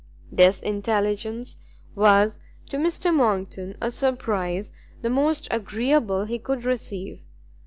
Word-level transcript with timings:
This 0.31 0.59
intelligence 0.61 1.57
was 1.93 2.39
to 2.71 2.77
Mr 2.77 3.13
Monckton 3.13 3.77
a 3.79 3.91
surprise 3.91 4.71
the 5.03 5.11
most 5.11 5.47
agreeable 5.51 6.25
he 6.25 6.39
could 6.39 6.63
receive. 6.63 7.21